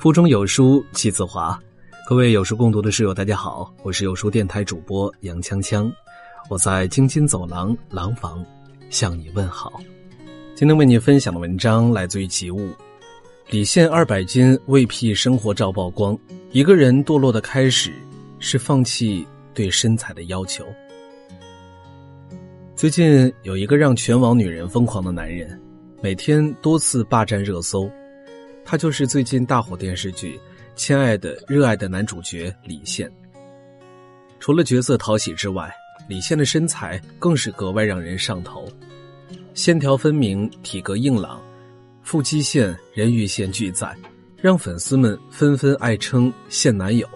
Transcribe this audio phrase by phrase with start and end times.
[0.00, 1.60] 腹中有书气自华，
[2.08, 5.92] 各位有书共读的室友，大家好，我是有书电台主播杨锵锵，
[6.48, 8.42] 我在京津走廊廊坊
[8.88, 9.78] 向你问好。
[10.54, 12.70] 今天为你分享的文章来自于吉物，
[13.50, 16.18] 李现二百斤未 P 生活照曝光，
[16.50, 17.92] 一个人堕落的开始
[18.38, 20.64] 是放弃对身材的要求。
[22.74, 25.60] 最近有一个让全网女人疯狂的男人，
[26.00, 27.86] 每天多次霸占热搜。
[28.64, 30.36] 他就是最近大火电视剧
[30.76, 33.10] 《亲爱的热爱的》男主角李现。
[34.38, 35.70] 除了角色讨喜之外，
[36.08, 38.66] 李现的身材更是格外让人上头，
[39.54, 41.40] 线条分明，体格硬朗，
[42.02, 43.94] 腹肌线、人鱼线俱在，
[44.36, 47.08] 让粉丝们纷纷爱称“现男友”。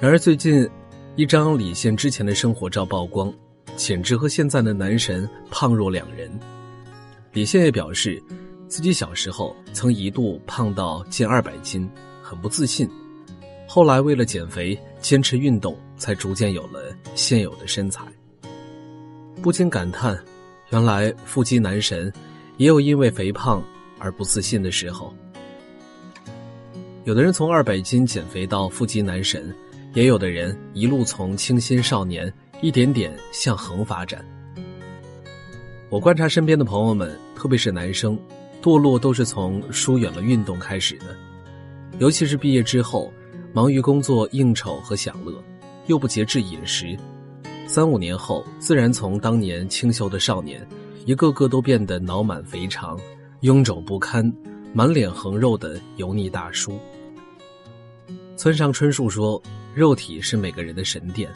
[0.00, 0.68] 然而，最近
[1.16, 3.32] 一张李现之前的生活照曝光，
[3.76, 6.30] 简直和现在的男神胖若两人。
[7.32, 8.20] 李现也表示。
[8.70, 11.90] 自己小时候曾一度胖到近二百斤，
[12.22, 12.88] 很不自信。
[13.66, 18.04] 后来为了减肥，坚持运动，才逐渐有了现有的身材。
[19.42, 20.16] 不禁感叹，
[20.70, 22.12] 原来腹肌男神
[22.58, 23.60] 也有因为肥胖
[23.98, 25.12] 而不自信的时候。
[27.02, 29.52] 有的人从二百斤减肥到腹肌男神，
[29.94, 32.32] 也有的人一路从清新少年
[32.62, 34.24] 一点点向横发展。
[35.88, 38.16] 我观察身边的朋友们，特别是男生。
[38.62, 41.16] 堕落都是从疏远了运动开始的，
[41.98, 43.12] 尤其是毕业之后，
[43.52, 45.42] 忙于工作、应酬和享乐，
[45.86, 46.96] 又不节制饮食，
[47.66, 50.66] 三五年后，自然从当年清秀的少年，
[51.06, 53.00] 一个个都变得脑满肥肠、
[53.40, 54.30] 臃肿不堪、
[54.74, 56.78] 满脸横肉的油腻大叔。
[58.36, 59.42] 村上春树说
[59.74, 61.30] ：“肉体是每个人的神殿，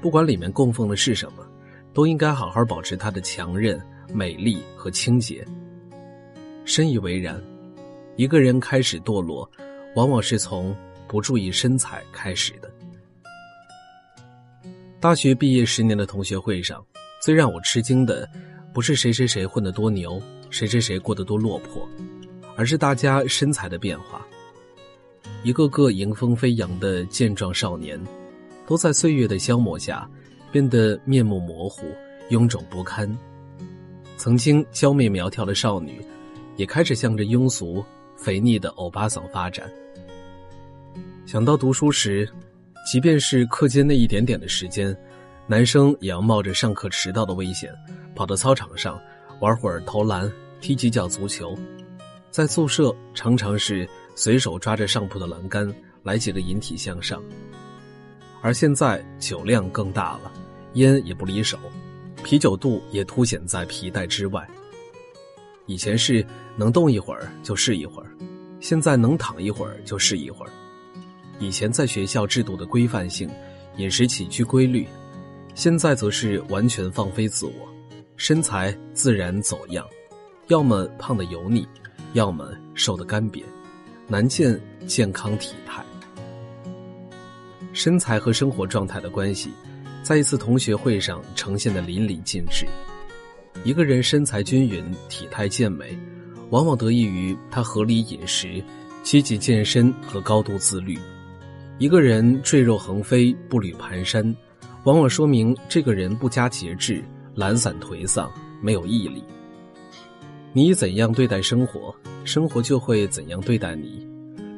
[0.00, 1.46] 不管里面供奉的是什么，
[1.92, 3.80] 都应该好好保持它的强韧、
[4.12, 5.46] 美丽和清洁。”
[6.68, 7.42] 深以为然，
[8.16, 9.50] 一个人开始堕落，
[9.96, 12.70] 往往是从不注意身材开始的。
[15.00, 16.84] 大学毕业十年的同学会上，
[17.22, 18.28] 最让我吃惊的，
[18.74, 20.20] 不是谁谁谁混得多牛，
[20.50, 21.88] 谁谁谁过得多落魄，
[22.54, 24.26] 而是大家身材的变化。
[25.42, 27.98] 一个个迎风飞扬的健壮少年，
[28.66, 30.06] 都在岁月的消磨下，
[30.52, 31.86] 变得面目模糊、
[32.28, 33.10] 臃肿不堪。
[34.18, 36.04] 曾经娇媚苗条的少女。
[36.58, 37.82] 也开始向着庸俗、
[38.16, 39.70] 肥腻的欧巴桑发展。
[41.24, 42.28] 想到读书时，
[42.84, 44.94] 即便是课间那一点点的时间，
[45.46, 47.72] 男生也要冒着上课迟到的危险，
[48.14, 49.00] 跑到操场上
[49.40, 50.30] 玩会儿投篮、
[50.60, 51.56] 踢几脚足球。
[52.28, 57.22] 在宿舍，常常是随手抓着上铺的栏杆来几个引体向上。
[58.42, 60.32] 而现在酒量更大了，
[60.74, 61.56] 烟也不离手，
[62.24, 64.48] 啤酒肚也凸显在皮带之外。
[65.68, 68.08] 以前是能动一会儿就是一会儿，
[68.58, 70.50] 现在能躺一会儿就是一会儿。
[71.38, 73.28] 以前在学校制度的规范性、
[73.76, 74.88] 饮食起居规律，
[75.54, 77.52] 现在则是完全放飞自我，
[78.16, 79.86] 身材自然走样，
[80.46, 81.68] 要么胖的油腻，
[82.14, 83.44] 要么瘦的干瘪，
[84.06, 85.84] 难见健康体态。
[87.74, 89.50] 身材和生活状态的关系，
[90.02, 92.66] 在一次同学会上呈现的淋漓尽致。
[93.64, 95.98] 一个人身材均匀、体态健美，
[96.50, 98.62] 往往得益于他合理饮食、
[99.02, 100.98] 积极健身和高度自律。
[101.78, 104.34] 一个人赘肉横飞、步履蹒跚，
[104.84, 107.04] 往往说明这个人不加节制、
[107.34, 108.30] 懒散颓丧、
[108.62, 109.22] 没有毅力。
[110.52, 111.94] 你怎样对待生活，
[112.24, 114.06] 生活就会怎样对待你，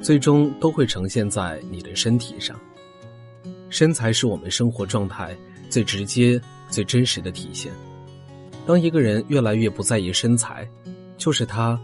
[0.00, 2.58] 最终都会呈现在你的身体上。
[3.68, 5.36] 身材是我们生活状态
[5.68, 7.72] 最直接、最真实的体现。
[8.70, 10.64] 当一个人越来越不在意身材，
[11.16, 11.76] 就是他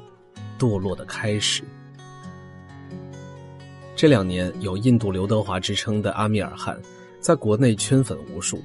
[0.57, 1.65] 堕落的开始。
[3.97, 6.81] 这两年有“印度刘德华”之称的阿米尔汗，
[7.19, 8.63] 在国内圈粉无数。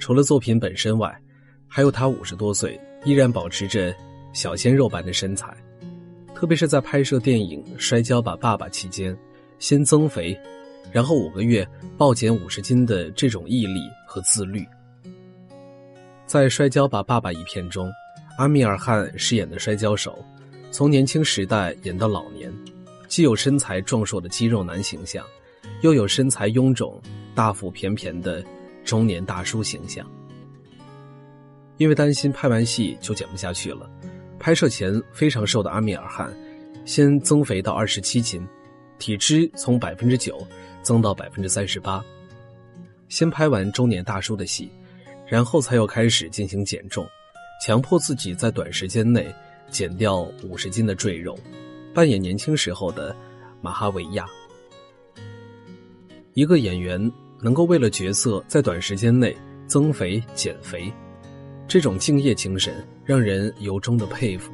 [0.00, 1.16] 除了作品本身外，
[1.68, 3.94] 还有他五十多岁依然保持着
[4.32, 5.56] 小鲜肉般的身材，
[6.34, 9.16] 特别是在拍摄电影《摔跤吧，爸爸》期间，
[9.60, 10.36] 先增肥，
[10.90, 11.64] 然后五个月
[11.96, 14.66] 暴减五十斤的这种毅力和自律。
[16.28, 17.90] 在《摔跤吧，爸爸》一片中，
[18.36, 20.22] 阿米尔汗饰演的摔跤手，
[20.70, 22.52] 从年轻时代演到老年，
[23.08, 25.24] 既有身材壮硕的肌肉男形象，
[25.80, 27.00] 又有身材臃肿、
[27.34, 28.44] 大腹便便的
[28.84, 30.06] 中年大叔形象。
[31.78, 33.88] 因为担心拍完戏就减不下去了，
[34.38, 36.30] 拍摄前非常瘦的阿米尔汗，
[36.84, 38.46] 先增肥到二十七斤，
[38.98, 40.46] 体脂从百分之九
[40.82, 42.04] 增到百分之三十八，
[43.08, 44.70] 先拍完中年大叔的戏。
[45.28, 47.06] 然后才又开始进行减重，
[47.64, 49.32] 强迫自己在短时间内
[49.70, 51.38] 减掉五十斤的赘肉，
[51.94, 53.14] 扮演年轻时候的
[53.60, 54.26] 马哈维亚。
[56.34, 59.36] 一个演员能够为了角色在短时间内
[59.66, 60.92] 增肥减肥，
[61.66, 64.52] 这种敬业精神让人由衷的佩服。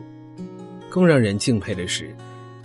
[0.88, 2.16] 更让人敬佩的是，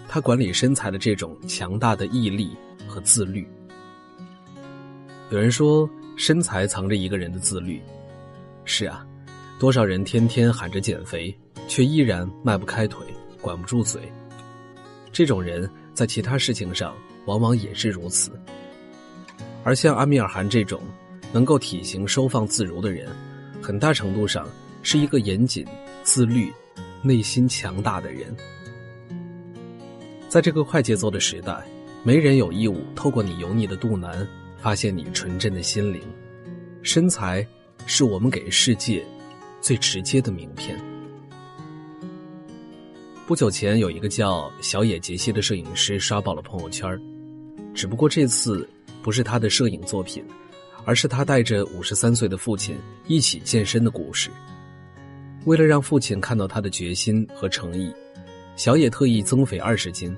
[0.07, 2.55] 他管理身材的这种强大的毅力
[2.87, 3.47] 和自律。
[5.31, 7.81] 有人说，身材藏着一个人的自律。
[8.71, 9.03] 是啊，
[9.57, 11.35] 多少人天天喊着减肥，
[11.67, 13.03] 却依然迈不开腿，
[13.41, 13.99] 管不住嘴。
[15.11, 16.95] 这种人在其他事情上
[17.25, 18.31] 往往也是如此。
[19.63, 20.79] 而像阿米尔汗这种
[21.33, 23.09] 能够体型收放自如的人，
[23.59, 24.47] 很大程度上
[24.83, 25.65] 是一个严谨、
[26.03, 26.53] 自律。
[27.01, 28.35] 内心强大的人，
[30.27, 31.65] 在这个快节奏的时代，
[32.03, 34.27] 没人有义务透过你油腻的肚腩
[34.57, 36.01] 发现你纯真的心灵。
[36.83, 37.47] 身材
[37.91, 39.03] 是我们给世界
[39.59, 40.79] 最直接的名片。
[43.25, 46.87] 不久前，有一个叫小野杰西的摄影师刷爆了朋友圈
[47.73, 48.69] 只不过这次
[49.01, 50.23] 不是他的摄影作品，
[50.85, 52.77] 而是他带着五十三岁的父亲
[53.07, 54.29] 一起健身的故事。
[55.45, 57.91] 为了让父亲看到他的决心和诚意，
[58.55, 60.15] 小野特意增肥二十斤，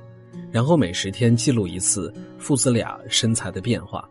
[0.51, 4.09] 然后每十天记录一次父子俩身材的变化。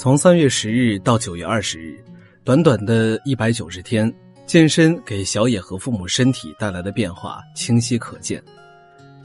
[0.00, 2.02] 从三月十日到九月二十日，
[2.42, 4.10] 短短的一百九十天，
[4.46, 8.42] 健身给小野和父母身体带来的变化清晰可见。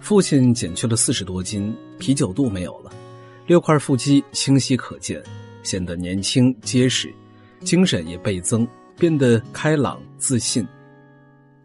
[0.01, 2.91] 父亲减去了四十多斤，啤酒肚没有了，
[3.47, 5.23] 六块腹肌清晰可见，
[5.63, 7.09] 显得年轻结实，
[7.61, 8.67] 精神也倍增。
[8.97, 10.67] 变得开朗自信，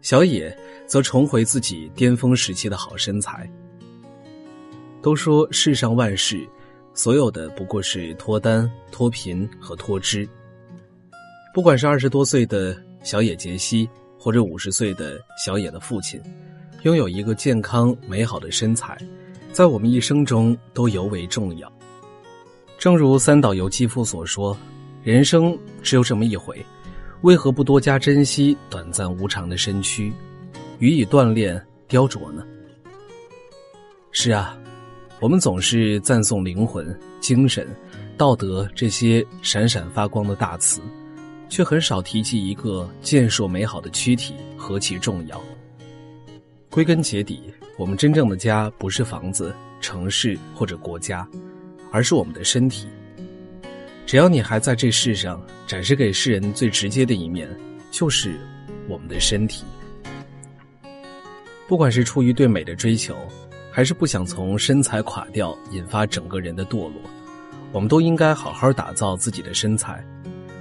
[0.01, 3.45] 小野则重回自己巅峰时期的好身材。
[5.01, 6.47] 都说世上万事，
[6.93, 10.27] 所有的不过是脱单、脱贫和脱脂。
[11.53, 16.21] 不管是二十多岁的小野杰西，或者五十岁的小野的父亲，
[16.83, 18.97] 拥有一个健康美好的身材，
[19.51, 21.71] 在我们一生中都尤为重要。
[22.77, 24.57] 正如三岛由纪夫所说
[25.03, 26.63] ：“人生只有这么一回。”
[27.21, 30.11] 为何不多加珍惜短暂无常的身躯，
[30.79, 32.43] 予以锻炼雕琢呢？
[34.11, 34.57] 是啊，
[35.21, 37.67] 我们总是赞颂灵魂、精神、
[38.17, 40.81] 道德这些闪闪发光的大词，
[41.47, 45.39] 却很少提及一个健硕美好的躯体何其重要。
[46.71, 51.27] 归根结底，我们真正的家不是房子、城市或者国家，
[51.91, 52.87] 而是我们的身体。
[54.07, 57.47] 只要你还在这世上，展示给世人最直接的一面，
[57.91, 58.39] 就是
[58.89, 59.63] 我们的身体。
[61.67, 63.15] 不管是出于对美的追求，
[63.71, 66.95] 还是不想从身材垮掉引发整个人的堕落，
[67.71, 70.05] 我们都应该好好打造自己的身材。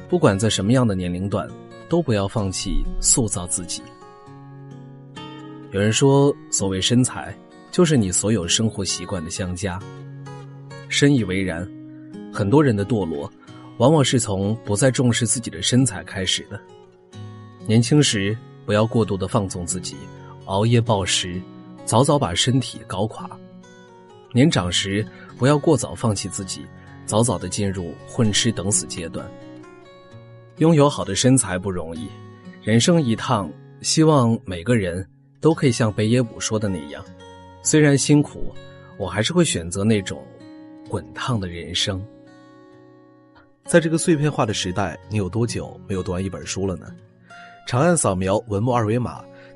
[0.08, 1.48] 不管在什么样的年龄段，
[1.88, 3.82] 都不要放弃塑造自己。
[5.72, 7.36] 有人说，所谓身材，
[7.70, 9.78] 就是你所有生活习惯的相加。
[10.88, 11.68] 深以为然。
[12.32, 13.28] 很多人的堕落，
[13.78, 16.60] 往往是从不再重视自己的身材开始的。
[17.66, 19.96] 年轻时不要过度的放纵自己，
[20.44, 21.42] 熬夜暴食，
[21.90, 23.26] 早早把身体搞垮；
[24.32, 25.04] 年长时
[25.36, 26.64] 不要过早放弃自己，
[27.04, 29.28] 早早的进入混吃等死阶段。
[30.58, 32.08] 拥有好的身材不容易，
[32.62, 33.50] 人生一趟，
[33.82, 35.04] 希望每个人
[35.40, 37.04] 都可以像北野武说的那样，
[37.60, 38.54] 虽然辛苦，
[38.96, 40.24] 我还是会选择那种
[40.88, 42.00] 滚烫的人生。
[43.64, 46.86] 在这个碎片化的时代，你有多久没有读完一本书了呢？
[47.66, 49.24] 长按扫描文末二维码，